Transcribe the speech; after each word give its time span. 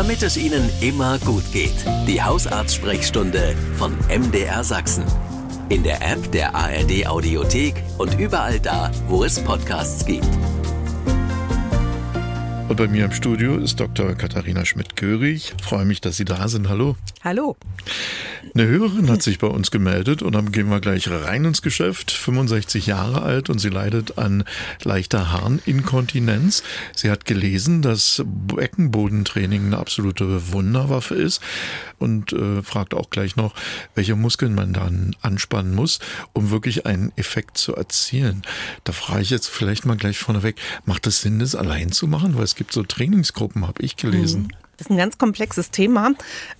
damit 0.00 0.22
es 0.22 0.38
Ihnen 0.38 0.70
immer 0.80 1.18
gut 1.18 1.42
geht. 1.52 1.74
Die 2.08 2.22
Hausarzt-Sprechstunde 2.22 3.54
von 3.76 3.94
MDR 4.08 4.64
Sachsen. 4.64 5.04
In 5.68 5.82
der 5.82 6.00
App 6.00 6.32
der 6.32 6.54
ARD 6.54 7.06
Audiothek 7.06 7.74
und 7.98 8.18
überall 8.18 8.58
da, 8.60 8.90
wo 9.08 9.24
es 9.24 9.38
Podcasts 9.38 10.06
gibt. 10.06 10.26
Und 12.70 12.76
bei 12.76 12.88
mir 12.88 13.04
im 13.04 13.12
Studio 13.12 13.56
ist 13.56 13.78
Dr. 13.78 14.14
Katharina 14.14 14.64
Schmidt-Görig. 14.64 15.52
Freue 15.60 15.84
mich, 15.84 16.00
dass 16.00 16.16
Sie 16.16 16.24
da 16.24 16.48
sind. 16.48 16.70
Hallo. 16.70 16.96
Hallo. 17.22 17.54
Eine 18.54 18.66
Hörerin 18.66 19.10
hat 19.10 19.22
sich 19.22 19.38
bei 19.38 19.46
uns 19.46 19.70
gemeldet 19.70 20.22
und 20.22 20.34
dann 20.34 20.52
gehen 20.52 20.70
wir 20.70 20.80
gleich 20.80 21.10
rein 21.10 21.44
ins 21.44 21.60
Geschäft. 21.60 22.10
65 22.10 22.86
Jahre 22.86 23.20
alt 23.20 23.50
und 23.50 23.58
sie 23.58 23.68
leidet 23.68 24.16
an 24.16 24.44
leichter 24.82 25.30
Harninkontinenz. 25.30 26.62
Sie 26.96 27.10
hat 27.10 27.26
gelesen, 27.26 27.82
dass 27.82 28.22
Beckenbodentraining 28.24 29.66
eine 29.66 29.78
absolute 29.78 30.50
Wunderwaffe 30.52 31.14
ist 31.14 31.42
und 31.98 32.32
äh, 32.32 32.62
fragt 32.62 32.94
auch 32.94 33.10
gleich 33.10 33.36
noch, 33.36 33.54
welche 33.94 34.16
Muskeln 34.16 34.54
man 34.54 34.72
dann 34.72 35.14
anspannen 35.20 35.74
muss, 35.74 35.98
um 36.32 36.50
wirklich 36.50 36.86
einen 36.86 37.12
Effekt 37.16 37.58
zu 37.58 37.76
erzielen. 37.76 38.40
Da 38.84 38.92
frage 38.92 39.20
ich 39.20 39.30
jetzt 39.30 39.48
vielleicht 39.48 39.84
mal 39.84 39.98
gleich 39.98 40.18
vorneweg, 40.18 40.56
macht 40.86 41.06
es 41.06 41.20
Sinn, 41.20 41.38
das 41.38 41.54
allein 41.54 41.92
zu 41.92 42.08
machen? 42.08 42.34
Weil 42.36 42.44
es 42.44 42.54
gibt 42.54 42.72
so 42.72 42.82
Trainingsgruppen, 42.82 43.66
habe 43.66 43.82
ich 43.82 43.96
gelesen. 43.96 44.44
Mhm. 44.44 44.69
Das 44.80 44.86
ist 44.86 44.92
ein 44.92 44.96
ganz 44.96 45.18
komplexes 45.18 45.70
Thema. 45.70 46.12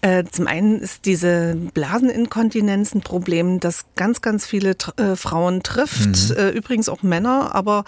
Äh, 0.02 0.24
zum 0.30 0.46
einen 0.46 0.78
ist 0.78 1.06
diese 1.06 1.56
Blaseninkontinenz 1.72 2.94
ein 2.94 3.00
Problem, 3.00 3.60
das 3.60 3.86
ganz, 3.96 4.20
ganz 4.20 4.44
viele 4.44 4.76
äh, 4.98 5.16
Frauen 5.16 5.62
trifft. 5.62 6.28
Mhm. 6.28 6.36
Äh, 6.36 6.50
übrigens 6.50 6.90
auch 6.90 7.02
Männer, 7.02 7.54
aber 7.54 7.86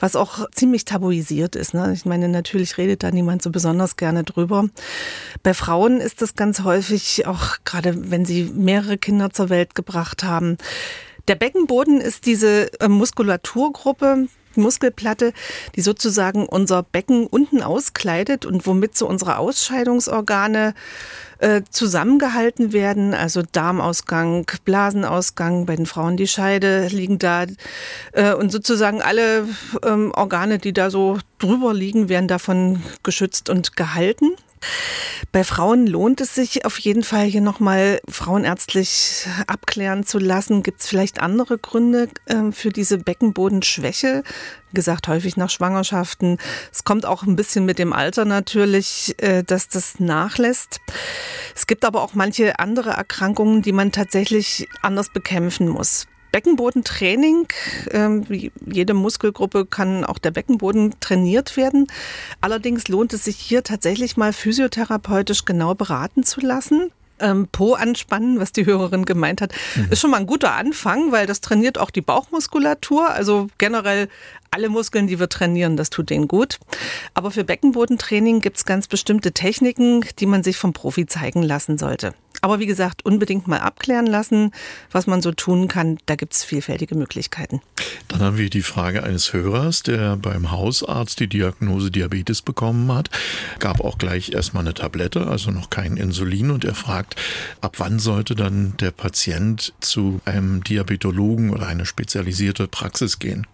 was 0.00 0.16
auch 0.16 0.48
ziemlich 0.52 0.86
tabuisiert 0.86 1.54
ist. 1.54 1.74
Ne? 1.74 1.92
Ich 1.92 2.06
meine, 2.06 2.30
natürlich 2.30 2.78
redet 2.78 3.02
da 3.02 3.10
niemand 3.10 3.42
so 3.42 3.50
besonders 3.50 3.96
gerne 3.96 4.24
drüber. 4.24 4.70
Bei 5.42 5.52
Frauen 5.52 6.00
ist 6.00 6.22
das 6.22 6.34
ganz 6.34 6.62
häufig, 6.62 7.26
auch 7.26 7.58
gerade 7.66 8.10
wenn 8.10 8.24
sie 8.24 8.44
mehrere 8.44 8.96
Kinder 8.96 9.34
zur 9.34 9.50
Welt 9.50 9.74
gebracht 9.74 10.24
haben, 10.24 10.56
der 11.28 11.34
Beckenboden 11.34 12.00
ist 12.00 12.24
diese 12.24 12.70
Muskulaturgruppe, 12.86 14.28
Muskelplatte, 14.56 15.32
die 15.76 15.80
sozusagen 15.80 16.46
unser 16.46 16.82
Becken 16.82 17.26
unten 17.26 17.62
auskleidet 17.62 18.46
und 18.46 18.66
womit 18.66 18.96
so 18.96 19.08
unsere 19.08 19.38
Ausscheidungsorgane 19.38 20.74
äh, 21.38 21.62
zusammengehalten 21.68 22.72
werden, 22.72 23.14
also 23.14 23.42
Darmausgang, 23.50 24.46
Blasenausgang, 24.64 25.66
bei 25.66 25.76
den 25.76 25.86
Frauen 25.86 26.16
die 26.16 26.28
Scheide 26.28 26.88
liegen 26.88 27.18
da 27.18 27.46
äh, 28.12 28.34
und 28.34 28.50
sozusagen 28.50 29.02
alle 29.02 29.48
ähm, 29.84 30.12
Organe, 30.14 30.58
die 30.58 30.72
da 30.72 30.90
so 30.90 31.18
drüber 31.38 31.74
liegen, 31.74 32.08
werden 32.08 32.28
davon 32.28 32.82
geschützt 33.02 33.50
und 33.50 33.76
gehalten. 33.76 34.32
Bei 35.32 35.42
Frauen 35.42 35.86
lohnt 35.86 36.20
es 36.20 36.34
sich 36.34 36.64
auf 36.64 36.78
jeden 36.78 37.02
Fall 37.02 37.24
hier 37.24 37.40
nochmal 37.40 38.00
frauenärztlich 38.08 39.26
abklären 39.46 40.04
zu 40.04 40.18
lassen. 40.18 40.62
Gibt 40.62 40.80
es 40.80 40.86
vielleicht 40.86 41.20
andere 41.20 41.58
Gründe 41.58 42.08
äh, 42.26 42.52
für 42.52 42.68
diese 42.68 42.98
Beckenbodenschwäche? 42.98 44.22
Wie 44.70 44.74
gesagt, 44.74 45.08
häufig 45.08 45.36
nach 45.36 45.50
Schwangerschaften. 45.50 46.38
Es 46.72 46.84
kommt 46.84 47.04
auch 47.06 47.24
ein 47.24 47.36
bisschen 47.36 47.64
mit 47.64 47.78
dem 47.78 47.92
Alter 47.92 48.24
natürlich, 48.24 49.14
äh, 49.18 49.42
dass 49.42 49.68
das 49.68 49.98
nachlässt. 49.98 50.80
Es 51.54 51.66
gibt 51.66 51.84
aber 51.84 52.02
auch 52.02 52.14
manche 52.14 52.58
andere 52.58 52.90
Erkrankungen, 52.90 53.62
die 53.62 53.72
man 53.72 53.92
tatsächlich 53.92 54.68
anders 54.82 55.08
bekämpfen 55.08 55.68
muss. 55.68 56.06
Beckenbodentraining, 56.34 57.46
ähm, 57.92 58.28
wie 58.28 58.50
jede 58.66 58.92
Muskelgruppe 58.92 59.66
kann 59.66 60.04
auch 60.04 60.18
der 60.18 60.32
Beckenboden 60.32 60.96
trainiert 60.98 61.56
werden. 61.56 61.86
Allerdings 62.40 62.88
lohnt 62.88 63.12
es 63.12 63.22
sich 63.22 63.36
hier 63.36 63.62
tatsächlich 63.62 64.16
mal 64.16 64.32
physiotherapeutisch 64.32 65.44
genau 65.44 65.76
beraten 65.76 66.24
zu 66.24 66.40
lassen. 66.40 66.90
Ähm, 67.20 67.46
po 67.52 67.74
anspannen, 67.74 68.40
was 68.40 68.50
die 68.50 68.66
Hörerin 68.66 69.04
gemeint 69.04 69.42
hat, 69.42 69.52
mhm. 69.76 69.92
ist 69.92 70.00
schon 70.00 70.10
mal 70.10 70.16
ein 70.16 70.26
guter 70.26 70.54
Anfang, 70.54 71.12
weil 71.12 71.28
das 71.28 71.40
trainiert 71.40 71.78
auch 71.78 71.90
die 71.92 72.00
Bauchmuskulatur. 72.00 73.10
Also 73.10 73.46
generell 73.58 74.08
alle 74.50 74.68
Muskeln, 74.68 75.06
die 75.06 75.20
wir 75.20 75.28
trainieren, 75.28 75.76
das 75.76 75.88
tut 75.88 76.10
denen 76.10 76.26
gut. 76.26 76.58
Aber 77.14 77.30
für 77.30 77.44
Beckenbodentraining 77.44 78.40
gibt 78.40 78.56
es 78.56 78.64
ganz 78.64 78.88
bestimmte 78.88 79.30
Techniken, 79.30 80.04
die 80.18 80.26
man 80.26 80.42
sich 80.42 80.56
vom 80.56 80.72
Profi 80.72 81.06
zeigen 81.06 81.44
lassen 81.44 81.78
sollte. 81.78 82.12
Aber 82.44 82.58
wie 82.58 82.66
gesagt, 82.66 83.06
unbedingt 83.06 83.48
mal 83.48 83.60
abklären 83.60 84.04
lassen, 84.04 84.50
was 84.92 85.06
man 85.06 85.22
so 85.22 85.32
tun 85.32 85.66
kann. 85.66 85.96
Da 86.04 86.14
gibt 86.14 86.34
es 86.34 86.44
vielfältige 86.44 86.94
Möglichkeiten. 86.94 87.62
Dann 88.08 88.20
haben 88.20 88.36
wir 88.36 88.50
die 88.50 88.60
Frage 88.60 89.02
eines 89.02 89.32
Hörers, 89.32 89.82
der 89.82 90.18
beim 90.18 90.50
Hausarzt 90.50 91.20
die 91.20 91.26
Diagnose 91.26 91.90
Diabetes 91.90 92.42
bekommen 92.42 92.92
hat. 92.92 93.08
Gab 93.60 93.80
auch 93.80 93.96
gleich 93.96 94.32
erstmal 94.32 94.62
eine 94.62 94.74
Tablette, 94.74 95.26
also 95.26 95.52
noch 95.52 95.70
kein 95.70 95.96
Insulin. 95.96 96.50
Und 96.50 96.66
er 96.66 96.74
fragt, 96.74 97.16
ab 97.62 97.76
wann 97.78 97.98
sollte 97.98 98.34
dann 98.34 98.76
der 98.76 98.90
Patient 98.90 99.72
zu 99.80 100.20
einem 100.26 100.62
Diabetologen 100.62 101.48
oder 101.48 101.66
eine 101.66 101.86
spezialisierte 101.86 102.68
Praxis 102.68 103.18
gehen? 103.18 103.46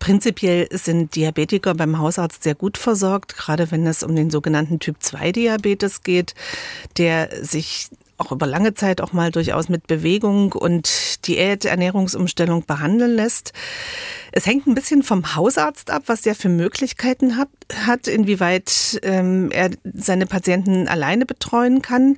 Prinzipiell 0.00 0.66
sind 0.72 1.14
Diabetiker 1.14 1.74
beim 1.74 1.98
Hausarzt 1.98 2.42
sehr 2.42 2.54
gut 2.54 2.78
versorgt, 2.78 3.36
gerade 3.36 3.70
wenn 3.70 3.86
es 3.86 4.02
um 4.02 4.16
den 4.16 4.30
sogenannten 4.30 4.80
Typ-2-Diabetes 4.80 6.02
geht, 6.02 6.34
der 6.96 7.28
sich 7.44 7.90
auch 8.20 8.32
über 8.32 8.46
lange 8.46 8.74
Zeit 8.74 9.00
auch 9.00 9.12
mal 9.12 9.30
durchaus 9.30 9.68
mit 9.68 9.86
Bewegung 9.86 10.52
und 10.52 11.26
Diät, 11.26 11.64
Ernährungsumstellung 11.64 12.66
behandeln 12.66 13.16
lässt. 13.16 13.52
Es 14.32 14.46
hängt 14.46 14.66
ein 14.66 14.74
bisschen 14.74 15.02
vom 15.02 15.34
Hausarzt 15.34 15.90
ab, 15.90 16.04
was 16.06 16.22
der 16.22 16.34
für 16.34 16.48
Möglichkeiten 16.48 17.36
hat, 17.36 17.48
hat 17.86 18.06
inwieweit 18.06 19.00
ähm, 19.02 19.50
er 19.50 19.70
seine 19.84 20.26
Patienten 20.26 20.86
alleine 20.86 21.26
betreuen 21.26 21.82
kann. 21.82 22.16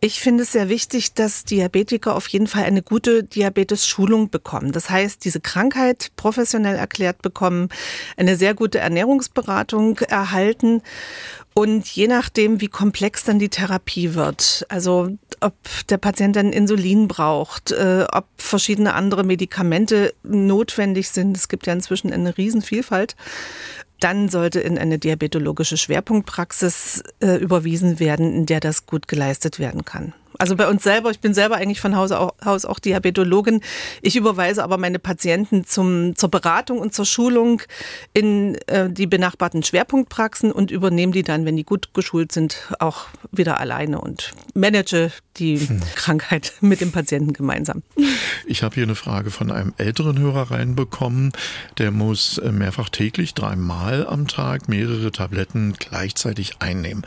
Ich 0.00 0.20
finde 0.20 0.44
es 0.44 0.52
sehr 0.52 0.68
wichtig, 0.68 1.14
dass 1.14 1.44
Diabetiker 1.44 2.14
auf 2.14 2.28
jeden 2.28 2.46
Fall 2.46 2.62
eine 2.62 2.82
gute 2.82 3.24
Diabetes-Schulung 3.24 4.30
bekommen. 4.30 4.70
Das 4.70 4.90
heißt, 4.90 5.24
diese 5.24 5.40
Krankheit 5.40 6.12
professionell 6.14 6.76
erklärt 6.76 7.20
bekommen, 7.20 7.68
eine 8.16 8.36
sehr 8.36 8.54
gute 8.54 8.78
Ernährungsberatung 8.78 9.98
erhalten 9.98 10.82
und 11.58 11.88
je 11.88 12.06
nachdem, 12.06 12.60
wie 12.60 12.68
komplex 12.68 13.24
dann 13.24 13.40
die 13.40 13.48
Therapie 13.48 14.14
wird, 14.14 14.64
also 14.68 15.08
ob 15.40 15.54
der 15.88 15.98
Patient 15.98 16.36
dann 16.36 16.52
Insulin 16.52 17.08
braucht, 17.08 17.72
äh, 17.72 18.06
ob 18.12 18.26
verschiedene 18.36 18.94
andere 18.94 19.24
Medikamente 19.24 20.14
notwendig 20.22 21.08
sind, 21.08 21.36
es 21.36 21.48
gibt 21.48 21.66
ja 21.66 21.72
inzwischen 21.72 22.12
eine 22.12 22.38
Riesenvielfalt, 22.38 23.16
dann 23.98 24.28
sollte 24.28 24.60
in 24.60 24.78
eine 24.78 25.00
diabetologische 25.00 25.76
Schwerpunktpraxis 25.76 27.02
äh, 27.18 27.34
überwiesen 27.34 27.98
werden, 27.98 28.32
in 28.32 28.46
der 28.46 28.60
das 28.60 28.86
gut 28.86 29.08
geleistet 29.08 29.58
werden 29.58 29.84
kann. 29.84 30.14
Also 30.38 30.54
bei 30.54 30.68
uns 30.68 30.84
selber, 30.84 31.10
ich 31.10 31.18
bin 31.18 31.34
selber 31.34 31.56
eigentlich 31.56 31.80
von 31.80 31.96
Haus 31.96 32.12
aus 32.12 32.64
auch 32.64 32.78
Diabetologin. 32.78 33.60
Ich 34.02 34.14
überweise 34.14 34.62
aber 34.62 34.78
meine 34.78 35.00
Patienten 35.00 35.64
zum, 35.64 36.14
zur 36.14 36.30
Beratung 36.30 36.78
und 36.78 36.94
zur 36.94 37.06
Schulung 37.06 37.60
in 38.14 38.54
äh, 38.68 38.88
die 38.88 39.08
benachbarten 39.08 39.64
Schwerpunktpraxen 39.64 40.52
und 40.52 40.70
übernehme 40.70 41.12
die 41.12 41.24
dann, 41.24 41.44
wenn 41.44 41.56
die 41.56 41.64
gut 41.64 41.92
geschult 41.92 42.30
sind, 42.30 42.72
auch 42.78 43.06
wieder 43.32 43.58
alleine 43.58 44.00
und 44.00 44.30
manage 44.54 45.10
die 45.38 45.58
hm. 45.58 45.80
Krankheit 45.96 46.52
mit 46.60 46.80
dem 46.80 46.92
Patienten 46.92 47.32
gemeinsam. 47.32 47.82
Ich 48.46 48.62
habe 48.62 48.76
hier 48.76 48.84
eine 48.84 48.94
Frage 48.94 49.32
von 49.32 49.50
einem 49.50 49.74
älteren 49.76 50.20
Hörer 50.20 50.52
reinbekommen. 50.52 51.32
Der 51.78 51.90
muss 51.90 52.38
äh, 52.38 52.52
mehrfach 52.52 52.90
täglich, 52.90 53.34
dreimal 53.34 54.06
am 54.06 54.28
Tag 54.28 54.68
mehrere 54.68 55.10
Tabletten 55.10 55.74
gleichzeitig 55.78 56.60
einnehmen. 56.60 57.04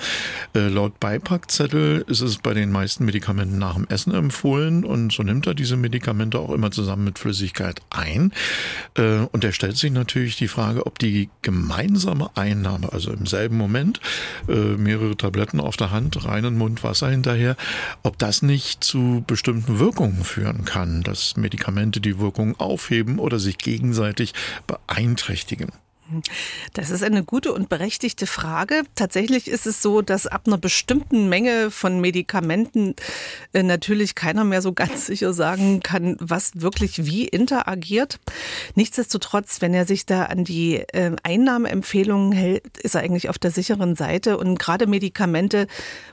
Äh, 0.53 0.67
laut 0.67 0.99
Beipackzettel 0.99 2.03
ist 2.07 2.19
es 2.19 2.37
bei 2.37 2.53
den 2.53 2.71
meisten 2.71 3.05
Medikamenten 3.05 3.20
Medikamenten 3.21 3.59
nach 3.59 3.75
dem 3.75 3.87
Essen 3.87 4.13
empfohlen 4.15 4.83
und 4.83 5.13
so 5.13 5.21
nimmt 5.21 5.45
er 5.45 5.53
diese 5.53 5.77
Medikamente 5.77 6.39
auch 6.39 6.49
immer 6.49 6.71
zusammen 6.71 7.03
mit 7.03 7.19
Flüssigkeit 7.19 7.79
ein. 7.91 8.33
Äh, 8.95 9.27
und 9.31 9.43
er 9.43 9.51
stellt 9.51 9.77
sich 9.77 9.91
natürlich 9.91 10.37
die 10.37 10.47
Frage, 10.47 10.87
ob 10.87 10.97
die 10.97 11.29
gemeinsame 11.43 12.31
Einnahme, 12.35 12.91
also 12.91 13.11
im 13.11 13.27
selben 13.27 13.57
Moment, 13.57 14.01
äh, 14.49 14.53
mehrere 14.53 15.15
Tabletten 15.15 15.59
auf 15.59 15.77
der 15.77 15.91
Hand, 15.91 16.25
reinen 16.25 16.57
Mund 16.57 16.83
Wasser 16.83 17.09
hinterher, 17.09 17.55
ob 18.01 18.17
das 18.17 18.41
nicht 18.41 18.83
zu 18.83 19.23
bestimmten 19.27 19.77
Wirkungen 19.77 20.23
führen 20.23 20.65
kann, 20.65 21.03
dass 21.03 21.37
Medikamente 21.37 22.01
die 22.01 22.17
Wirkung 22.17 22.59
aufheben 22.59 23.19
oder 23.19 23.37
sich 23.37 23.59
gegenseitig 23.59 24.33
beeinträchtigen. 24.65 25.69
Das 26.73 26.89
ist 26.89 27.03
eine 27.03 27.23
gute 27.23 27.53
und 27.53 27.69
berechtigte 27.69 28.27
Frage. 28.27 28.83
Tatsächlich 28.95 29.47
ist 29.47 29.67
es 29.67 29.81
so, 29.81 30.01
dass 30.01 30.27
ab 30.27 30.43
einer 30.47 30.57
bestimmten 30.57 31.29
Menge 31.29 31.71
von 31.71 31.99
Medikamenten 31.99 32.95
äh, 33.53 33.63
natürlich 33.63 34.15
keiner 34.15 34.43
mehr 34.43 34.61
so 34.61 34.73
ganz 34.73 35.05
sicher 35.07 35.33
sagen 35.33 35.81
kann, 35.81 36.17
was 36.19 36.51
wirklich 36.61 37.05
wie 37.05 37.27
interagiert. 37.27 38.19
Nichtsdestotrotz, 38.75 39.61
wenn 39.61 39.73
er 39.73 39.85
sich 39.85 40.05
da 40.05 40.23
an 40.23 40.43
die 40.43 40.77
äh, 40.93 41.15
Einnahmeempfehlungen 41.23 42.31
hält, 42.31 42.77
ist 42.77 42.95
er 42.95 43.01
eigentlich 43.01 43.29
auf 43.29 43.39
der 43.39 43.51
sicheren 43.51 43.95
Seite. 43.95 44.37
Und 44.37 44.59
gerade 44.59 44.87
Medikamente, 44.87 45.67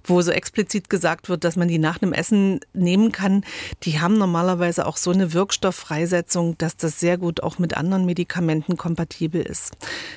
wo 0.04 0.20
so 0.22 0.30
explizit 0.30 0.90
gesagt 0.90 1.28
wird, 1.28 1.44
dass 1.44 1.56
man 1.56 1.68
die 1.68 1.78
nach 1.78 2.02
einem 2.02 2.12
Essen 2.12 2.60
nehmen 2.72 3.12
kann, 3.12 3.44
die 3.82 4.00
haben 4.00 4.18
normalerweise 4.18 4.86
auch 4.86 4.96
so 4.96 5.10
eine 5.10 5.32
Wirkstofffreisetzung, 5.32 6.56
dass 6.58 6.76
das 6.76 7.00
sehr 7.00 7.18
gut 7.18 7.42
auch 7.42 7.58
mit 7.58 7.76
anderen 7.76 8.04
Medikamenten 8.04 8.76
kompatibel 8.76 9.42
ist. 9.42 9.72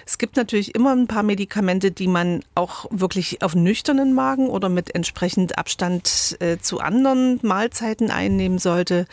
Es 0.06 0.18
gibt 0.18 0.36
natürlich 0.36 0.76
immer 0.76 0.94
ein 0.94 1.08
paar 1.08 1.24
Medikamente, 1.24 1.92
die 1.92 2.08
man 2.08 2.44
auch 2.56 2.86
wirklich 2.90 3.42
auf 3.42 3.56
nüchternen 3.56 4.14
Magen 4.14 4.50
oder 4.50 4.70
mit 4.70 4.94
entsprechend 4.94 5.58
Abstand 5.58 6.38
äh, 6.40 6.58
zu 6.58 6.80
anderen 6.80 7.40
Mahlzeiten 7.44 8.12
einnehmen 8.12 8.60
sollte. 8.60 9.06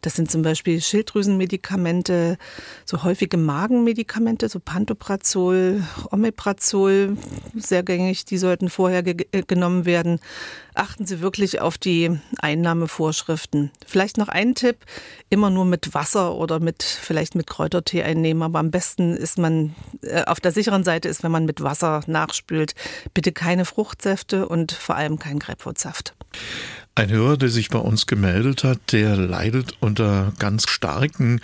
Das 0.00 0.14
sind 0.14 0.30
zum 0.30 0.42
Beispiel 0.42 0.80
Schilddrüsenmedikamente, 0.80 2.38
so 2.84 3.02
häufige 3.02 3.36
Magenmedikamente, 3.36 4.48
so 4.48 4.60
Pantoprazol, 4.60 5.82
Omeprazol, 6.10 7.16
sehr 7.54 7.82
gängig, 7.82 8.24
die 8.24 8.38
sollten 8.38 8.68
vorher 8.68 9.02
ge 9.02 9.26
äh, 9.32 9.42
genommen 9.42 9.86
werden. 9.86 10.20
Achten 10.74 11.06
Sie 11.06 11.20
wirklich 11.20 11.60
auf 11.60 11.78
die 11.78 12.18
Einnahmevorschriften. 12.38 13.70
Vielleicht 13.86 14.18
noch 14.18 14.28
ein 14.28 14.56
Tipp, 14.56 14.78
immer 15.30 15.48
nur 15.48 15.64
mit 15.64 15.94
Wasser 15.94 16.34
oder 16.34 16.58
mit 16.58 16.82
vielleicht 16.82 17.36
mit 17.36 17.46
Kräutertee 17.46 18.02
einnehmen, 18.02 18.42
aber 18.42 18.58
am 18.58 18.72
besten 18.72 19.16
ist 19.16 19.38
man 19.38 19.74
auf 20.26 20.40
der 20.40 20.52
sicheren 20.52 20.84
Seite 20.84 21.08
ist, 21.08 21.22
wenn 21.22 21.32
man 21.32 21.44
mit 21.44 21.62
Wasser 21.62 22.02
nachspült. 22.06 22.74
Bitte 23.12 23.32
keine 23.32 23.64
Fruchtsäfte 23.64 24.48
und 24.48 24.72
vor 24.72 24.96
allem 24.96 25.18
kein 25.18 25.38
Grapefruitsaft. 25.38 26.14
Ein 26.96 27.10
Hörer, 27.10 27.36
der 27.36 27.48
sich 27.48 27.70
bei 27.70 27.78
uns 27.78 28.06
gemeldet 28.06 28.62
hat, 28.62 28.92
der 28.92 29.16
leidet 29.16 29.76
unter 29.80 30.32
ganz 30.38 30.68
starken 30.68 31.40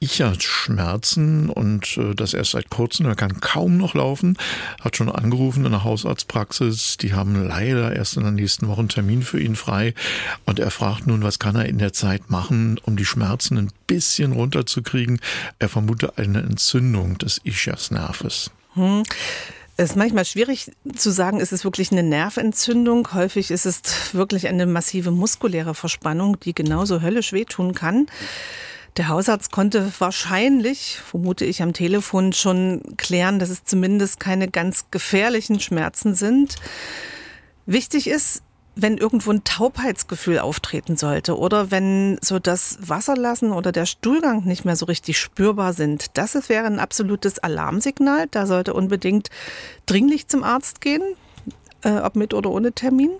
ich 0.00 0.22
hat 0.22 0.42
Schmerzen 0.42 1.50
und 1.50 1.96
äh, 1.96 2.14
das 2.14 2.32
erst 2.32 2.52
seit 2.52 2.70
kurzem. 2.70 3.06
Er 3.06 3.16
kann 3.16 3.40
kaum 3.40 3.76
noch 3.76 3.94
laufen, 3.94 4.38
hat 4.80 4.96
schon 4.96 5.10
angerufen 5.10 5.64
in 5.64 5.72
der 5.72 5.82
Hausarztpraxis. 5.82 6.98
Die 6.98 7.14
haben 7.14 7.46
leider 7.46 7.94
erst 7.94 8.16
in 8.16 8.22
der 8.22 8.32
nächsten 8.32 8.68
Woche 8.68 8.80
einen 8.80 8.88
Termin 8.88 9.22
für 9.22 9.40
ihn 9.40 9.56
frei. 9.56 9.94
Und 10.46 10.60
er 10.60 10.70
fragt 10.70 11.06
nun, 11.06 11.22
was 11.22 11.38
kann 11.40 11.56
er 11.56 11.66
in 11.66 11.78
der 11.78 11.92
Zeit 11.92 12.30
machen, 12.30 12.80
um 12.84 12.96
die 12.96 13.04
Schmerzen 13.04 13.58
ein 13.58 13.70
bisschen 13.88 14.32
runterzukriegen. 14.32 15.20
Er 15.58 15.68
vermutet 15.68 16.16
eine 16.16 16.42
Entzündung 16.42 17.18
des 17.18 17.40
Ischiasnerves. 17.42 18.52
Hm. 18.74 19.02
Es 19.80 19.90
ist 19.90 19.96
manchmal 19.96 20.24
schwierig 20.24 20.72
zu 20.96 21.10
sagen, 21.10 21.38
ist 21.38 21.52
es 21.52 21.62
wirklich 21.62 21.92
eine 21.92 22.02
Nerventzündung. 22.02 23.14
Häufig 23.14 23.52
ist 23.52 23.64
es 23.64 24.12
wirklich 24.12 24.48
eine 24.48 24.66
massive 24.66 25.12
muskuläre 25.12 25.72
Verspannung, 25.74 26.38
die 26.40 26.52
genauso 26.52 27.00
höllisch 27.00 27.32
wehtun 27.32 27.74
kann. 27.74 28.06
Der 28.96 29.08
Hausarzt 29.08 29.52
konnte 29.52 29.92
wahrscheinlich, 29.98 30.98
vermute 30.98 31.44
ich 31.44 31.62
am 31.62 31.72
Telefon, 31.72 32.32
schon 32.32 32.82
klären, 32.96 33.38
dass 33.38 33.50
es 33.50 33.64
zumindest 33.64 34.18
keine 34.18 34.48
ganz 34.48 34.86
gefährlichen 34.90 35.60
Schmerzen 35.60 36.14
sind. 36.14 36.56
Wichtig 37.66 38.08
ist, 38.08 38.42
wenn 38.80 38.96
irgendwo 38.96 39.32
ein 39.32 39.42
Taubheitsgefühl 39.42 40.38
auftreten 40.38 40.96
sollte 40.96 41.36
oder 41.36 41.72
wenn 41.72 42.16
so 42.22 42.38
das 42.38 42.78
Wasserlassen 42.80 43.50
oder 43.52 43.72
der 43.72 43.86
Stuhlgang 43.86 44.44
nicht 44.44 44.64
mehr 44.64 44.76
so 44.76 44.86
richtig 44.86 45.18
spürbar 45.18 45.72
sind, 45.72 46.16
das 46.16 46.48
wäre 46.48 46.66
ein 46.66 46.78
absolutes 46.78 47.40
Alarmsignal. 47.40 48.28
Da 48.30 48.46
sollte 48.46 48.74
unbedingt 48.74 49.30
dringlich 49.86 50.28
zum 50.28 50.44
Arzt 50.44 50.80
gehen, 50.80 51.02
äh, 51.82 51.98
ob 51.98 52.14
mit 52.14 52.34
oder 52.34 52.50
ohne 52.50 52.72
Termin. 52.72 53.10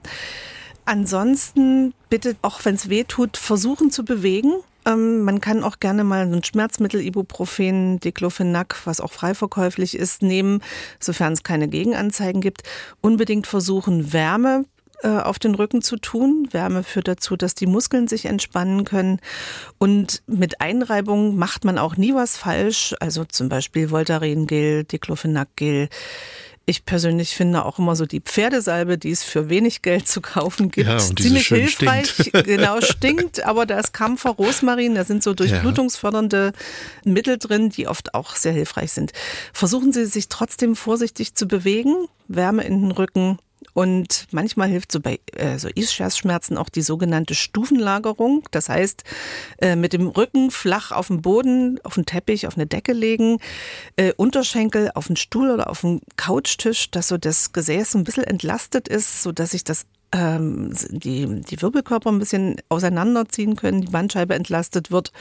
Ansonsten 0.85 1.93
bitte, 2.09 2.37
auch 2.41 2.65
wenn 2.65 2.77
es 2.77 2.89
weh 2.89 3.05
tut, 3.05 3.37
versuchen 3.37 3.91
zu 3.91 4.05
bewegen. 4.05 4.55
Ähm, 4.89 5.23
man 5.23 5.41
kann 5.41 5.63
auch 5.63 5.81
gerne 5.81 6.05
mal 6.05 6.23
ein 6.27 6.43
Schmerzmittel, 6.43 7.01
Ibuprofen, 7.01 8.01
Diclofenac, 8.01 8.87
was 8.87 9.01
auch 9.01 9.13
frei 9.13 9.35
verkäuflich 9.35 9.97
ist, 9.97 10.23
nehmen, 10.23 10.63
sofern 10.99 11.35
es 11.35 11.43
keine 11.43 11.69
Gegenanzeigen 11.69 12.41
gibt. 12.41 12.63
Unbedingt 13.01 13.47
versuchen, 13.47 14.13
Wärme 14.13 14.65
äh, 15.03 15.09
auf 15.09 15.39
den 15.39 15.55
Rücken 15.55 15.83
zu 15.83 15.97
tun. 15.97 16.49
Wärme 16.51 16.83
führt 16.83 17.07
dazu, 17.09 17.37
dass 17.37 17.55
die 17.55 17.67
Muskeln 17.67 18.09
sich 18.09 18.25
entspannen 18.25 18.85
können. 18.85 19.21
Und 19.79 20.23
mit 20.27 20.61
Einreibung 20.61 21.37
macht 21.37 21.65
man 21.65 21.79
auch 21.79 21.97
nie 21.97 22.15
was 22.15 22.37
falsch. 22.37 22.95
Also 22.99 23.25
zum 23.25 23.49
Beispiel 23.49 23.91
Voltaren-Gel, 23.91 24.85
Diclofenac-Gel 24.85 25.89
ich 26.69 26.85
persönlich 26.85 27.35
finde 27.35 27.65
auch 27.65 27.79
immer 27.79 27.97
so 27.97 28.05
die 28.05 28.21
Pferdesalbe, 28.21 28.99
die 28.99 29.11
es 29.11 29.25
für 29.25 29.49
wenig 29.49 29.81
Geld 29.81 30.07
zu 30.07 30.21
kaufen 30.21 30.71
gibt, 30.71 30.87
ja, 30.87 30.99
ziemlich 30.99 31.49
hilfreich. 31.49 32.11
Stinkt. 32.11 32.45
Genau, 32.49 32.81
stinkt, 32.81 33.45
aber 33.45 33.67
da 33.67 33.79
ist 33.79 33.93
Kampfer, 33.93 34.31
Rosmarin, 34.31 34.95
da 34.95 35.05
sind 35.05 35.23
so 35.23 35.35
durchblutungsfördernde 35.35 36.53
Mittel 37.05 37.39
drin, 37.39 37.71
die 37.71 37.89
oft 37.89 38.15
auch 38.15 38.37
sehr 38.37 38.53
hilfreich 38.53 38.93
sind. 38.93 39.13
Versuchen 39.53 39.93
Sie 39.93 40.05
sich 40.07 40.29
trotzdem 40.29 40.77
vorsichtig 40.77 41.35
zu 41.35 41.47
bewegen, 41.47 42.07
Wärme 42.27 42.65
in 42.65 42.83
den 42.83 42.91
Rücken, 42.91 43.39
und 43.75 44.27
manchmal 44.31 44.69
hilft 44.69 44.93
so 44.93 45.01
bei 45.01 45.21
äh, 45.33 45.59
so 45.59 45.69
Ischias-Schmerzen 45.69 46.59
auch 46.59 46.69
die 46.69 46.83
sogenannte 46.83 47.35
Stufenlagerung. 47.35 48.45
Das 48.51 48.69
heißt, 48.69 49.05
äh, 49.61 49.77
mit 49.77 49.93
dem 49.93 50.09
Rücken 50.09 50.51
flach 50.51 50.93
auf 50.93 51.09
dem 51.09 51.23
Boden, 51.23 51.79
auf 51.85 51.95
den 51.95 52.07
Teppich, 52.07 52.47
auf 52.47 52.57
eine 52.57 52.67
Decke 52.67 52.93
legen, 52.93 53.39
äh, 53.97 54.13
Unterschenkel 54.17 54.91
auf 54.95 55.07
den 55.07 55.17
Stuhl 55.17 55.51
oder 55.51 55.71
auf 55.71 55.83
den 55.83 56.01
Couchtisch, 56.17 56.91
dass 56.91 57.09
so 57.09 57.19
das 57.19 57.53
Gesäß 57.53 57.95
ein 57.95 58.05
bisschen 58.05 58.25
entlastet 58.25 58.89
ist, 58.89 59.23
so 59.23 59.33
dass 59.33 59.51
sich 59.51 59.65
das 59.65 59.87
ähm, 60.13 60.73
die, 60.91 61.43
die 61.43 61.61
Wirbelkörper 61.61 62.11
ein 62.11 62.19
bisschen 62.19 62.57
auseinanderziehen 62.69 63.57
können, 63.57 63.83
die 63.83 63.93
Bandscheibe 63.93 64.35
entlastet 64.35 64.91
wird. 64.91 65.13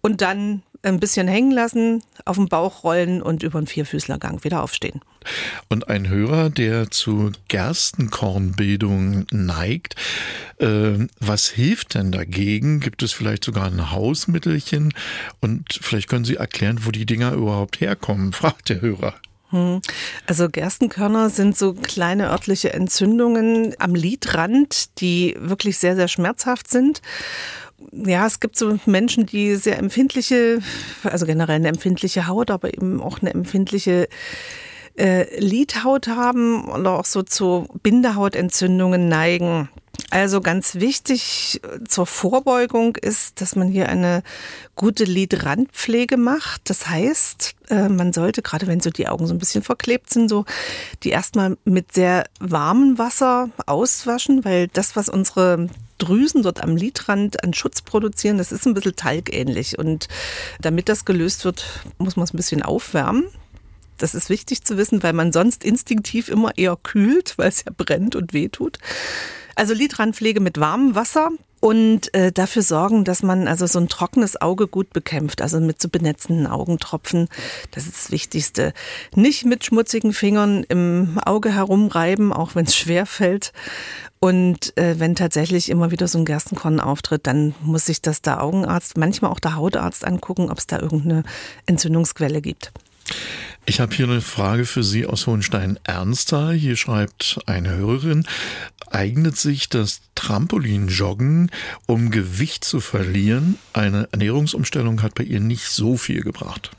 Und 0.00 0.20
dann 0.20 0.62
ein 0.82 1.00
bisschen 1.00 1.28
hängen 1.28 1.50
lassen, 1.50 2.02
auf 2.24 2.36
den 2.36 2.48
Bauch 2.48 2.84
rollen 2.84 3.22
und 3.22 3.42
über 3.42 3.60
den 3.60 3.66
Vierfüßlergang 3.66 4.44
wieder 4.44 4.62
aufstehen. 4.62 5.00
Und 5.68 5.88
ein 5.88 6.08
Hörer, 6.08 6.48
der 6.48 6.90
zu 6.90 7.32
Gerstenkornbildung 7.48 9.26
neigt, 9.30 9.94
äh, 10.58 11.06
was 11.18 11.48
hilft 11.48 11.94
denn 11.94 12.12
dagegen? 12.12 12.80
Gibt 12.80 13.02
es 13.02 13.12
vielleicht 13.12 13.44
sogar 13.44 13.66
ein 13.66 13.90
Hausmittelchen? 13.90 14.94
Und 15.40 15.78
vielleicht 15.80 16.08
können 16.08 16.24
Sie 16.24 16.36
erklären, 16.36 16.80
wo 16.84 16.90
die 16.90 17.06
Dinger 17.06 17.32
überhaupt 17.32 17.80
herkommen, 17.80 18.32
fragt 18.32 18.70
der 18.70 18.80
Hörer. 18.80 19.14
Hm. 19.50 19.80
Also 20.26 20.48
Gerstenkörner 20.48 21.28
sind 21.28 21.58
so 21.58 21.74
kleine 21.74 22.30
örtliche 22.30 22.72
Entzündungen 22.72 23.74
am 23.80 23.96
Lidrand, 23.96 25.00
die 25.00 25.36
wirklich 25.40 25.78
sehr, 25.78 25.96
sehr 25.96 26.08
schmerzhaft 26.08 26.70
sind 26.70 27.02
ja, 27.92 28.26
es 28.26 28.40
gibt 28.40 28.56
so 28.56 28.78
Menschen, 28.86 29.26
die 29.26 29.56
sehr 29.56 29.78
empfindliche, 29.78 30.60
also 31.02 31.26
generell 31.26 31.56
eine 31.56 31.68
empfindliche 31.68 32.26
Haut, 32.26 32.50
aber 32.50 32.72
eben 32.72 33.00
auch 33.00 33.20
eine 33.20 33.32
empfindliche 33.32 34.08
äh, 34.96 35.38
Lidhaut 35.38 36.08
haben 36.08 36.64
und 36.64 36.86
auch 36.86 37.04
so 37.04 37.22
zu 37.22 37.66
Bindehautentzündungen 37.82 39.08
neigen. 39.08 39.68
Also 40.08 40.40
ganz 40.40 40.76
wichtig 40.76 41.60
zur 41.86 42.06
Vorbeugung 42.06 42.96
ist, 42.96 43.40
dass 43.40 43.54
man 43.54 43.68
hier 43.68 43.88
eine 43.88 44.22
gute 44.74 45.04
Lidrandpflege 45.04 46.16
macht. 46.16 46.70
Das 46.70 46.88
heißt, 46.88 47.54
äh, 47.68 47.88
man 47.88 48.12
sollte, 48.12 48.42
gerade 48.42 48.66
wenn 48.66 48.80
so 48.80 48.90
die 48.90 49.08
Augen 49.08 49.26
so 49.26 49.34
ein 49.34 49.38
bisschen 49.38 49.62
verklebt 49.62 50.10
sind, 50.12 50.28
so 50.28 50.46
die 51.02 51.10
erstmal 51.10 51.56
mit 51.64 51.92
sehr 51.92 52.24
warmem 52.40 52.98
Wasser 52.98 53.50
auswaschen, 53.66 54.44
weil 54.44 54.68
das, 54.68 54.96
was 54.96 55.08
unsere 55.08 55.68
Drüsen 56.00 56.42
dort 56.42 56.62
am 56.62 56.76
Lidrand 56.76 57.44
an 57.44 57.54
Schutz 57.54 57.82
produzieren, 57.82 58.38
das 58.38 58.52
ist 58.52 58.66
ein 58.66 58.74
bisschen 58.74 58.96
talgähnlich. 58.96 59.78
Und 59.78 60.08
damit 60.60 60.88
das 60.88 61.04
gelöst 61.04 61.44
wird, 61.44 61.64
muss 61.98 62.16
man 62.16 62.24
es 62.24 62.34
ein 62.34 62.36
bisschen 62.36 62.62
aufwärmen. 62.62 63.28
Das 63.98 64.14
ist 64.14 64.30
wichtig 64.30 64.64
zu 64.64 64.76
wissen, 64.76 65.02
weil 65.02 65.12
man 65.12 65.32
sonst 65.32 65.62
instinktiv 65.62 66.28
immer 66.28 66.56
eher 66.56 66.76
kühlt, 66.82 67.36
weil 67.36 67.48
es 67.48 67.64
ja 67.64 67.72
brennt 67.76 68.16
und 68.16 68.32
wehtut. 68.32 68.78
Also 69.54 69.74
Lidrandpflege 69.74 70.40
mit 70.40 70.58
warmem 70.58 70.94
Wasser 70.94 71.30
und 71.60 72.12
äh, 72.14 72.32
dafür 72.32 72.62
sorgen, 72.62 73.04
dass 73.04 73.22
man 73.22 73.46
also 73.46 73.66
so 73.66 73.78
ein 73.78 73.88
trockenes 73.88 74.40
Auge 74.40 74.66
gut 74.66 74.92
bekämpft, 74.92 75.42
also 75.42 75.60
mit 75.60 75.80
so 75.80 75.88
benetzenden 75.88 76.46
Augentropfen. 76.46 77.28
Das 77.70 77.84
ist 77.86 77.96
das 77.96 78.10
Wichtigste. 78.10 78.72
Nicht 79.14 79.44
mit 79.44 79.64
schmutzigen 79.64 80.14
Fingern 80.14 80.64
im 80.64 81.18
Auge 81.24 81.54
herumreiben, 81.54 82.32
auch 82.32 82.54
wenn 82.54 82.64
es 82.64 82.74
schwer 82.74 83.04
fällt. 83.04 83.52
Und 84.20 84.76
äh, 84.76 84.98
wenn 84.98 85.14
tatsächlich 85.14 85.70
immer 85.70 85.90
wieder 85.90 86.08
so 86.08 86.18
ein 86.18 86.24
Gerstenkorn 86.24 86.80
auftritt, 86.80 87.26
dann 87.26 87.54
muss 87.62 87.86
sich 87.86 88.02
das 88.02 88.22
der 88.22 88.42
Augenarzt, 88.42 88.96
manchmal 88.96 89.30
auch 89.30 89.40
der 89.40 89.56
Hautarzt 89.56 90.06
angucken, 90.06 90.50
ob 90.50 90.58
es 90.58 90.66
da 90.66 90.78
irgendeine 90.78 91.22
Entzündungsquelle 91.66 92.40
gibt. 92.42 92.72
Ich 93.66 93.78
habe 93.78 93.94
hier 93.94 94.08
eine 94.08 94.20
Frage 94.20 94.64
für 94.64 94.82
Sie 94.82 95.06
aus 95.06 95.26
Hohenstein-Ernsthal. 95.26 96.54
Hier 96.54 96.76
schreibt 96.76 97.40
eine 97.46 97.70
Hörerin, 97.70 98.26
eignet 98.90 99.36
sich 99.36 99.68
das 99.68 100.00
Trampolinjoggen, 100.14 101.50
um 101.86 102.10
Gewicht 102.10 102.64
zu 102.64 102.80
verlieren? 102.80 103.58
Eine 103.72 104.08
Ernährungsumstellung 104.12 105.02
hat 105.02 105.14
bei 105.14 105.24
ihr 105.24 105.40
nicht 105.40 105.66
so 105.66 105.96
viel 105.96 106.22
gebracht. 106.22 106.70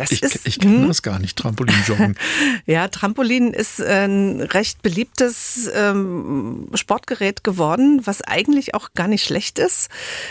Das 0.00 0.12
ich, 0.12 0.22
ist, 0.22 0.46
ich 0.46 0.58
kenne 0.58 0.82
hm? 0.82 0.88
das 0.88 1.02
gar 1.02 1.18
nicht, 1.18 1.36
Trampolinjoggen. 1.36 2.16
ja, 2.66 2.88
Trampolin 2.88 3.52
ist 3.52 3.80
ein 3.80 4.40
recht 4.40 4.82
beliebtes 4.82 5.70
ähm, 5.74 6.68
Sportgerät 6.74 7.44
geworden, 7.44 8.00
was 8.04 8.22
eigentlich 8.22 8.74
auch 8.74 8.90
gar 8.94 9.08
nicht 9.08 9.24
schlecht 9.24 9.58
ist. 9.58 9.88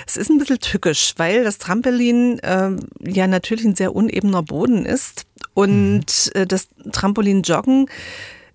Es 0.08 0.18
ist 0.18 0.30
ein 0.30 0.40
bisschen 0.40 0.60
tückisch, 0.60 1.14
weil 1.18 1.44
das 1.44 1.58
Trampolin 1.60 2.40
ähm, 2.44 2.80
ja 3.00 3.28
natürlich 3.28 3.66
ein 3.66 3.76
sehr 3.76 3.96
unebener 3.96 4.44
Boden 4.44 4.86
ist 4.86 5.26
und 5.54 6.32
mhm. 6.34 6.42
äh, 6.42 6.48
das 6.48 6.68
Trampolinjoggen 6.92 7.88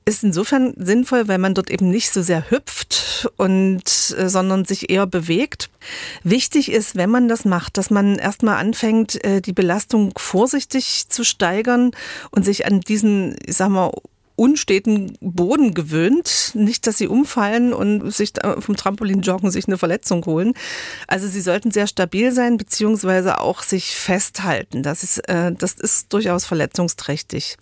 ist 0.04 0.22
insofern 0.22 0.74
sinnvoll, 0.76 1.28
weil 1.28 1.38
man 1.38 1.54
dort 1.54 1.70
eben 1.70 1.90
nicht 1.90 2.10
so 2.10 2.22
sehr 2.22 2.50
hüpft 2.50 3.30
und 3.36 3.82
äh, 4.18 4.28
sondern 4.28 4.64
sich 4.64 4.90
eher 4.90 5.06
bewegt. 5.06 5.70
Wichtig 6.22 6.70
ist, 6.70 6.96
wenn 6.96 7.10
man 7.10 7.28
das 7.28 7.44
macht, 7.44 7.78
dass 7.78 7.90
man 7.90 8.16
erstmal 8.16 8.56
anfängt, 8.56 9.22
äh, 9.24 9.40
die 9.40 9.52
Belastung 9.52 10.12
vorsichtig 10.16 11.08
zu 11.08 11.24
steigern 11.24 11.92
und 12.30 12.44
sich 12.44 12.66
an 12.66 12.80
diesen, 12.80 13.36
ich 13.46 13.56
sag 13.56 13.70
mal, 13.70 13.92
unsteten 14.36 15.16
Boden 15.20 15.74
gewöhnt. 15.74 16.52
Nicht, 16.54 16.86
dass 16.86 16.98
sie 16.98 17.08
umfallen 17.08 17.72
und 17.72 18.10
sich 18.12 18.32
vom 18.58 18.76
Trampolin 18.76 19.22
joggen, 19.22 19.50
sich 19.50 19.66
eine 19.66 19.78
Verletzung 19.78 20.24
holen. 20.26 20.54
Also 21.06 21.28
sie 21.28 21.40
sollten 21.40 21.70
sehr 21.70 21.86
stabil 21.86 22.32
sein, 22.32 22.56
beziehungsweise 22.56 23.40
auch 23.40 23.62
sich 23.62 23.94
festhalten. 23.94 24.82
Das 24.82 25.02
ist, 25.02 25.18
äh, 25.28 25.52
das 25.52 25.74
ist 25.74 26.12
durchaus 26.12 26.44
verletzungsträchtig. 26.44 27.56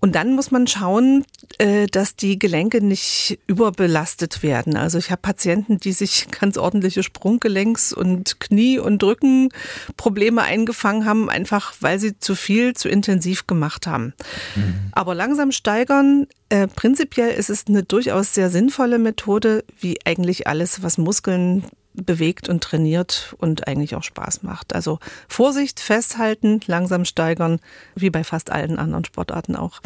Und 0.00 0.14
dann 0.14 0.34
muss 0.34 0.50
man 0.50 0.66
schauen, 0.66 1.26
äh, 1.58 1.86
dass 1.86 2.16
die 2.16 2.38
Gelenke 2.38 2.82
nicht 2.82 3.38
überbelastet 3.46 4.42
werden. 4.42 4.76
Also 4.76 4.96
ich 4.96 5.10
habe 5.10 5.20
Patienten, 5.20 5.78
die 5.78 5.92
sich 5.92 6.28
ganz 6.40 6.56
ordentliche 6.56 7.02
Sprunggelenks- 7.02 7.92
und 7.92 8.40
Knie- 8.40 8.78
und 8.78 9.02
Rückenprobleme 9.02 10.42
eingefangen 10.42 11.04
haben, 11.04 11.28
einfach 11.28 11.74
weil 11.80 11.98
sie 11.98 12.18
zu 12.18 12.34
viel, 12.34 12.74
zu 12.74 12.88
intensiv 12.88 13.46
gemacht 13.46 13.86
haben. 13.86 14.14
Mhm. 14.56 14.74
Aber 14.92 15.14
langsam 15.14 15.52
steigern, 15.90 16.26
äh, 16.48 16.68
prinzipiell 16.68 17.32
ist 17.32 17.50
es 17.50 17.66
eine 17.66 17.82
durchaus 17.82 18.34
sehr 18.34 18.50
sinnvolle 18.50 18.98
Methode, 18.98 19.64
wie 19.78 19.98
eigentlich 20.04 20.46
alles, 20.46 20.82
was 20.82 20.98
Muskeln 20.98 21.64
bewegt 21.94 22.48
und 22.48 22.62
trainiert 22.62 23.34
und 23.38 23.66
eigentlich 23.66 23.94
auch 23.94 24.04
Spaß 24.04 24.42
macht. 24.42 24.74
Also 24.74 25.00
Vorsicht, 25.28 25.80
festhalten, 25.80 26.60
langsam 26.66 27.04
steigern, 27.04 27.60
wie 27.96 28.10
bei 28.10 28.22
fast 28.22 28.50
allen 28.50 28.78
anderen 28.78 29.04
Sportarten 29.04 29.56
auch. 29.56 29.80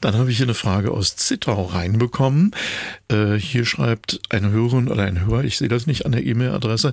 Dann 0.00 0.14
habe 0.14 0.30
ich 0.30 0.38
hier 0.38 0.46
eine 0.46 0.54
Frage 0.54 0.90
aus 0.90 1.16
Zittau 1.16 1.64
reinbekommen. 1.66 2.52
Äh, 3.08 3.34
hier 3.34 3.64
schreibt 3.64 4.20
eine 4.30 4.50
Hörerin 4.50 4.88
oder 4.88 5.04
ein 5.04 5.24
Hörer, 5.24 5.44
ich 5.44 5.58
sehe 5.58 5.68
das 5.68 5.86
nicht 5.86 6.06
an 6.06 6.12
der 6.12 6.26
E-Mail-Adresse, 6.26 6.92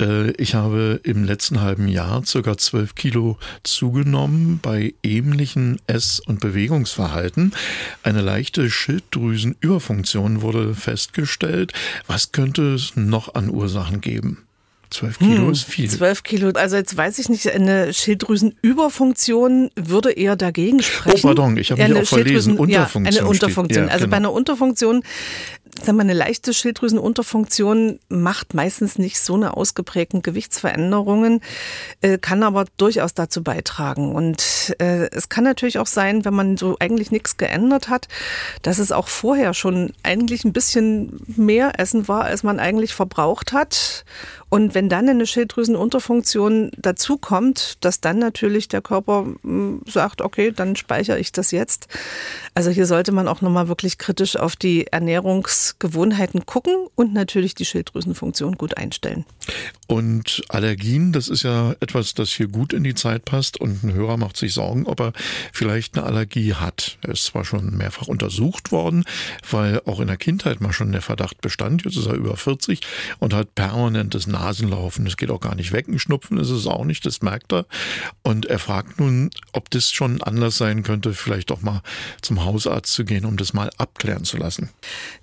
äh, 0.00 0.30
ich 0.32 0.54
habe 0.54 1.00
im 1.04 1.24
letzten 1.24 1.60
halben 1.60 1.86
Jahr 1.86 2.24
circa 2.24 2.58
12 2.58 2.96
Kilo 2.96 3.38
zugenommen 3.62 4.58
bei 4.60 4.94
ähnlichen 5.02 5.80
Ess- 5.86 6.20
und 6.20 6.40
Bewegungsverhalten. 6.40 7.54
Eine 8.02 8.22
leichte 8.22 8.70
Schilddrüsenüberfunktion 8.70 10.42
wurde 10.42 10.74
festgestellt. 10.74 11.72
Was 12.06 12.32
könnte 12.32 12.74
es 12.74 12.96
noch 12.96 13.34
an 13.34 13.48
Ursachen 13.48 13.67
Ursachen 13.68 14.00
geben. 14.00 14.38
12 14.90 15.18
Kilo 15.18 15.42
hm, 15.42 15.52
ist 15.52 15.64
viel. 15.64 15.90
12 15.90 16.22
Kilo, 16.22 16.50
also 16.54 16.76
jetzt 16.76 16.96
weiß 16.96 17.18
ich 17.18 17.28
nicht, 17.28 17.52
eine 17.52 17.92
Schilddrüsenüberfunktion 17.92 19.70
würde 19.76 20.12
eher 20.12 20.34
dagegen 20.34 20.82
sprechen. 20.82 21.18
Oh, 21.18 21.26
pardon, 21.26 21.58
ich 21.58 21.70
habe 21.70 21.86
mich 21.86 22.02
auch 22.02 22.06
verlesen. 22.06 22.56
Unterfunktion. 22.56 23.14
Ja, 23.14 23.20
eine 23.20 23.28
Unterfunktion. 23.28 23.84
Ja, 23.84 23.90
also 23.90 24.04
genau. 24.04 24.10
bei 24.10 24.16
einer 24.16 24.32
Unterfunktion 24.32 25.02
sagen 25.82 25.98
wir, 25.98 26.02
eine 26.02 26.12
leichte 26.12 26.52
Schilddrüsenunterfunktion 26.52 27.98
macht 28.08 28.54
meistens 28.54 28.98
nicht 28.98 29.20
so 29.20 29.34
eine 29.34 29.56
ausgeprägten 29.56 30.22
Gewichtsveränderungen, 30.22 31.40
äh, 32.00 32.18
kann 32.18 32.42
aber 32.42 32.66
durchaus 32.76 33.14
dazu 33.14 33.42
beitragen. 33.42 34.14
Und 34.14 34.74
äh, 34.78 35.08
es 35.10 35.28
kann 35.28 35.44
natürlich 35.44 35.78
auch 35.78 35.86
sein, 35.86 36.24
wenn 36.24 36.34
man 36.34 36.56
so 36.56 36.76
eigentlich 36.80 37.10
nichts 37.10 37.36
geändert 37.36 37.88
hat, 37.88 38.08
dass 38.62 38.78
es 38.78 38.92
auch 38.92 39.08
vorher 39.08 39.54
schon 39.54 39.92
eigentlich 40.02 40.44
ein 40.44 40.52
bisschen 40.52 41.20
mehr 41.26 41.78
Essen 41.78 42.08
war, 42.08 42.24
als 42.24 42.42
man 42.42 42.60
eigentlich 42.60 42.94
verbraucht 42.94 43.52
hat. 43.52 44.04
Und 44.50 44.74
wenn 44.74 44.88
dann 44.88 45.08
eine 45.08 45.26
Schilddrüsenunterfunktion 45.26 46.70
dazukommt, 46.78 47.76
dass 47.84 48.00
dann 48.00 48.18
natürlich 48.18 48.68
der 48.68 48.80
Körper 48.80 49.26
hm, 49.42 49.82
sagt, 49.86 50.22
okay, 50.22 50.52
dann 50.52 50.74
speichere 50.74 51.18
ich 51.18 51.32
das 51.32 51.50
jetzt. 51.50 51.86
Also 52.54 52.70
hier 52.70 52.86
sollte 52.86 53.12
man 53.12 53.28
auch 53.28 53.42
nochmal 53.42 53.68
wirklich 53.68 53.98
kritisch 53.98 54.36
auf 54.36 54.56
die 54.56 54.90
Ernährungsgewohnheiten 55.58 56.46
gucken 56.46 56.86
und 56.94 57.12
natürlich 57.12 57.54
die 57.54 57.64
Schilddrüsenfunktion 57.64 58.56
gut 58.56 58.76
einstellen. 58.76 59.24
Und 59.86 60.42
Allergien, 60.48 61.12
das 61.12 61.28
ist 61.28 61.42
ja 61.42 61.74
etwas, 61.80 62.14
das 62.14 62.30
hier 62.30 62.48
gut 62.48 62.72
in 62.72 62.84
die 62.84 62.94
Zeit 62.94 63.24
passt 63.24 63.58
und 63.58 63.82
ein 63.82 63.92
Hörer 63.92 64.16
macht 64.16 64.36
sich 64.36 64.54
Sorgen, 64.54 64.86
ob 64.86 65.00
er 65.00 65.12
vielleicht 65.52 65.96
eine 65.96 66.06
Allergie 66.06 66.54
hat. 66.54 66.98
Er 67.02 67.12
ist 67.12 67.24
zwar 67.24 67.44
schon 67.44 67.76
mehrfach 67.76 68.06
untersucht 68.06 68.70
worden, 68.70 69.04
weil 69.50 69.80
auch 69.86 70.00
in 70.00 70.08
der 70.08 70.16
Kindheit 70.16 70.60
mal 70.60 70.72
schon 70.72 70.92
der 70.92 71.02
Verdacht 71.02 71.40
bestand. 71.40 71.84
Jetzt 71.84 71.96
ist 71.96 72.06
er 72.06 72.14
über 72.14 72.36
40 72.36 72.80
und 73.18 73.32
hat 73.34 73.54
permanentes 73.54 74.26
Nasenlaufen. 74.26 75.04
Das 75.06 75.16
geht 75.16 75.30
auch 75.30 75.40
gar 75.40 75.54
nicht 75.54 75.72
weg. 75.72 75.88
Ein 75.88 75.98
Schnupfen 75.98 76.38
ist 76.38 76.50
es 76.50 76.66
auch 76.66 76.84
nicht, 76.84 77.04
das 77.06 77.22
merkt 77.22 77.52
er. 77.52 77.66
Und 78.22 78.46
er 78.46 78.58
fragt 78.58 79.00
nun, 79.00 79.30
ob 79.52 79.70
das 79.70 79.90
schon 79.90 80.16
ein 80.16 80.22
Anlass 80.22 80.58
sein 80.58 80.82
könnte, 80.82 81.14
vielleicht 81.14 81.50
doch 81.50 81.62
mal 81.62 81.82
zum 82.20 82.44
Hausarzt 82.44 82.92
zu 82.92 83.04
gehen, 83.04 83.24
um 83.24 83.36
das 83.36 83.54
mal 83.54 83.70
abklären 83.78 84.24
zu 84.24 84.36
lassen. 84.36 84.68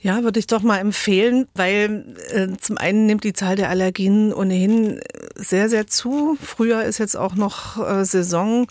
Ja, 0.01 0.23
würde 0.25 0.39
ich 0.39 0.47
doch 0.47 0.61
mal 0.61 0.79
empfehlen, 0.79 1.47
weil 1.55 2.05
äh, 2.29 2.57
zum 2.59 2.77
einen 2.77 3.05
nimmt 3.05 3.23
die 3.23 3.31
Zahl 3.31 3.55
der 3.55 3.69
Allergien 3.69 4.33
ohnehin 4.33 4.99
sehr, 5.35 5.69
sehr 5.69 5.87
zu. 5.87 6.37
Früher 6.41 6.83
ist 6.83 6.97
jetzt 6.97 7.15
auch 7.15 7.35
noch 7.35 7.77
äh, 7.77 8.03
Saison, 8.03 8.67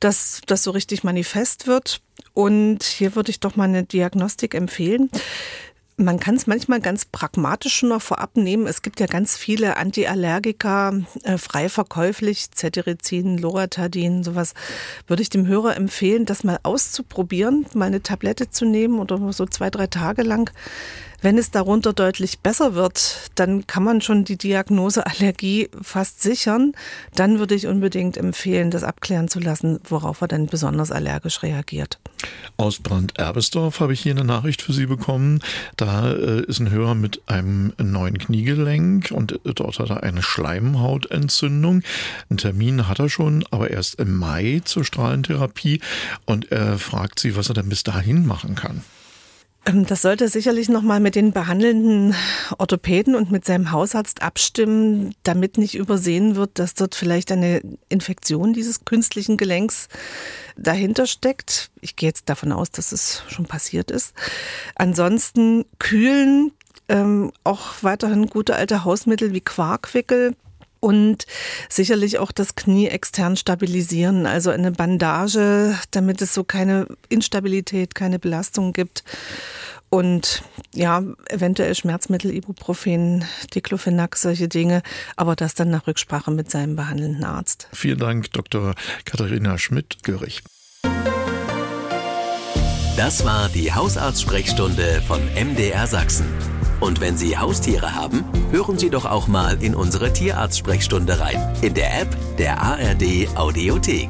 dass 0.00 0.42
das 0.46 0.62
so 0.62 0.72
richtig 0.72 1.04
manifest 1.04 1.66
wird. 1.66 2.02
Und 2.34 2.82
hier 2.82 3.14
würde 3.14 3.30
ich 3.30 3.40
doch 3.40 3.56
mal 3.56 3.64
eine 3.64 3.84
Diagnostik 3.84 4.54
empfehlen. 4.54 5.08
Man 5.98 6.20
kann 6.20 6.34
es 6.34 6.46
manchmal 6.46 6.82
ganz 6.82 7.06
pragmatisch 7.06 7.82
noch 7.82 8.02
vorab 8.02 8.36
nehmen. 8.36 8.66
Es 8.66 8.82
gibt 8.82 9.00
ja 9.00 9.06
ganz 9.06 9.38
viele 9.38 9.78
Antiallergika, 9.78 10.92
äh, 11.22 11.38
frei 11.38 11.70
verkäuflich, 11.70 12.50
Cetirizin, 12.54 13.38
Loratadin, 13.38 14.22
sowas. 14.22 14.52
Würde 15.06 15.22
ich 15.22 15.30
dem 15.30 15.46
Hörer 15.46 15.74
empfehlen, 15.74 16.26
das 16.26 16.44
mal 16.44 16.58
auszuprobieren, 16.64 17.64
mal 17.72 17.86
eine 17.86 18.02
Tablette 18.02 18.50
zu 18.50 18.66
nehmen 18.66 18.98
oder 18.98 19.32
so 19.32 19.46
zwei, 19.46 19.70
drei 19.70 19.86
Tage 19.86 20.22
lang. 20.22 20.50
Wenn 21.22 21.38
es 21.38 21.50
darunter 21.50 21.92
deutlich 21.92 22.40
besser 22.40 22.74
wird, 22.74 23.30
dann 23.34 23.66
kann 23.66 23.82
man 23.82 24.00
schon 24.00 24.24
die 24.24 24.36
Diagnose 24.36 25.06
Allergie 25.06 25.70
fast 25.80 26.22
sichern. 26.22 26.72
Dann 27.14 27.38
würde 27.38 27.54
ich 27.54 27.66
unbedingt 27.66 28.16
empfehlen, 28.16 28.70
das 28.70 28.84
abklären 28.84 29.28
zu 29.28 29.40
lassen, 29.40 29.80
worauf 29.84 30.20
er 30.20 30.28
dann 30.28 30.46
besonders 30.46 30.92
allergisch 30.92 31.42
reagiert. 31.42 31.98
Aus 32.56 32.78
Brand-Erbesdorf 32.78 33.80
habe 33.80 33.92
ich 33.92 34.00
hier 34.00 34.12
eine 34.12 34.24
Nachricht 34.24 34.62
für 34.62 34.72
Sie 34.72 34.86
bekommen. 34.86 35.40
Da 35.76 36.10
äh, 36.12 36.42
ist 36.42 36.60
ein 36.60 36.70
Hörer 36.70 36.94
mit 36.94 37.22
einem 37.26 37.72
neuen 37.78 38.18
Kniegelenk 38.18 39.10
und 39.10 39.38
dort 39.44 39.78
hat 39.78 39.90
er 39.90 40.02
eine 40.02 40.22
Schleimhautentzündung. 40.22 41.82
Einen 42.30 42.38
Termin 42.38 42.88
hat 42.88 42.98
er 42.98 43.08
schon, 43.08 43.44
aber 43.50 43.70
erst 43.70 43.96
im 43.96 44.16
Mai 44.16 44.62
zur 44.64 44.84
Strahlentherapie 44.84 45.80
und 46.24 46.50
er 46.50 46.78
fragt 46.78 47.20
Sie, 47.20 47.36
was 47.36 47.48
er 47.48 47.54
denn 47.54 47.68
bis 47.68 47.82
dahin 47.82 48.26
machen 48.26 48.54
kann. 48.54 48.82
Ähm, 49.66 49.84
das 49.84 50.02
sollte 50.02 50.28
sicherlich 50.28 50.68
nochmal 50.68 51.00
mit 51.00 51.14
den 51.14 51.32
behandelnden 51.32 52.14
Orthopäden 52.58 53.14
und 53.14 53.30
mit 53.30 53.44
seinem 53.44 53.72
Hausarzt 53.72 54.22
abstimmen, 54.22 55.14
damit 55.24 55.58
nicht 55.58 55.74
übersehen 55.74 56.36
wird, 56.36 56.58
dass 56.58 56.74
dort 56.74 56.94
vielleicht 56.94 57.32
eine 57.32 57.60
Infektion 57.88 58.52
dieses 58.52 58.84
künstlichen 58.84 59.36
Gelenks 59.36 59.88
dahinter 60.56 61.06
steckt. 61.06 61.70
Ich 61.80 61.96
gehe 61.96 62.08
jetzt 62.08 62.28
davon 62.28 62.52
aus, 62.52 62.70
dass 62.70 62.92
es 62.92 63.22
schon 63.28 63.46
passiert 63.46 63.90
ist. 63.90 64.14
Ansonsten 64.76 65.64
kühlen, 65.78 66.52
ähm, 66.88 67.32
auch 67.42 67.82
weiterhin 67.82 68.28
gute 68.28 68.54
alte 68.54 68.84
Hausmittel 68.84 69.32
wie 69.32 69.40
Quarkwickel 69.40 70.36
und 70.86 71.26
sicherlich 71.68 72.20
auch 72.20 72.30
das 72.30 72.54
Knie 72.54 72.86
extern 72.86 73.36
stabilisieren, 73.36 74.24
also 74.24 74.50
eine 74.50 74.70
Bandage, 74.70 75.76
damit 75.90 76.22
es 76.22 76.32
so 76.32 76.44
keine 76.44 76.86
Instabilität, 77.08 77.96
keine 77.96 78.20
Belastung 78.20 78.72
gibt. 78.72 79.02
Und 79.88 80.44
ja, 80.72 81.02
eventuell 81.28 81.74
Schmerzmittel, 81.74 82.32
Ibuprofen, 82.32 83.24
Diclofenac, 83.52 84.14
solche 84.14 84.46
Dinge, 84.46 84.82
aber 85.16 85.34
das 85.34 85.54
dann 85.54 85.70
nach 85.70 85.88
Rücksprache 85.88 86.30
mit 86.30 86.52
seinem 86.52 86.76
behandelnden 86.76 87.24
Arzt. 87.24 87.66
Vielen 87.72 87.98
Dank, 87.98 88.30
Dr. 88.30 88.76
Katharina 89.04 89.58
Schmidt-Görig. 89.58 90.44
Das 92.96 93.24
war 93.24 93.48
die 93.48 93.72
Hausarzt-Sprechstunde 93.72 95.02
von 95.04 95.20
MDR 95.34 95.88
Sachsen. 95.88 96.26
Und 96.80 97.00
wenn 97.00 97.16
Sie 97.16 97.38
Haustiere 97.38 97.94
haben, 97.94 98.24
hören 98.50 98.78
Sie 98.78 98.90
doch 98.90 99.04
auch 99.04 99.28
mal 99.28 99.62
in 99.62 99.74
unsere 99.74 100.12
Tierarzt-Sprechstunde 100.12 101.18
rein. 101.18 101.56
In 101.62 101.74
der 101.74 102.00
App 102.00 102.16
der 102.38 102.60
ARD 102.60 103.28
Audiothek. 103.36 104.08